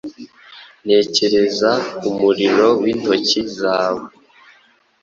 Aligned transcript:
ntekereza 0.85 1.71
umurimo 2.09 2.65
w’intoki 2.81 3.41
zawe.” 3.57 4.05